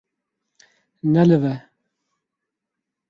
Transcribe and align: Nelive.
Nelive. 1.13 1.53